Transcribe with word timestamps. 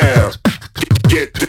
down. 0.00 0.32
Get 1.08 1.32
down. 1.34 1.47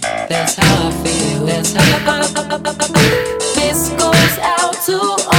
That's 0.00 0.56
how 0.56 0.88
I 0.88 0.92
feel. 1.02 1.46
That's 1.46 1.72
how 1.72 1.96
This 3.54 3.88
goes 3.90 4.38
out 4.38 4.74
to 4.86 5.33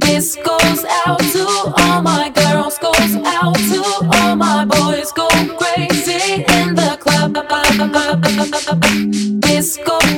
This 0.00 0.36
goes 0.36 0.84
out 1.06 1.20
to 1.20 1.46
all 1.76 2.00
my 2.00 2.30
girls, 2.34 2.78
goes 2.78 3.16
out 3.26 3.54
to 3.54 3.84
all 4.16 4.34
my 4.34 4.64
boys. 4.64 5.12
Go 5.12 5.28
crazy 5.58 6.44
in 6.48 6.74
the 6.74 6.96
club. 6.98 7.10
Nah. 9.82 10.09